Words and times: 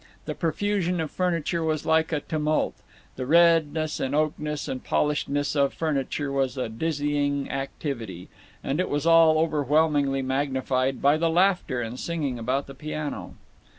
The 0.25 0.33
profusion 0.33 0.99
of 0.99 1.11
furniture 1.11 1.63
was 1.63 1.85
like 1.85 2.11
a 2.11 2.21
tumult; 2.21 2.73
the 3.17 3.27
redness 3.27 3.99
and 3.99 4.15
oakness 4.15 4.67
and 4.67 4.83
polishedness 4.83 5.55
of 5.55 5.75
furniture 5.75 6.31
was 6.31 6.57
a 6.57 6.69
dizzying 6.69 7.51
activity; 7.51 8.27
and 8.63 8.79
it 8.79 8.89
was 8.89 9.05
all 9.05 9.37
overwhelmingly 9.37 10.23
magnified 10.23 11.03
by 11.03 11.17
the 11.17 11.29
laughter 11.29 11.81
and 11.83 11.99
singing 11.99 12.39
about 12.39 12.65
the 12.65 12.73
piano. 12.73 13.35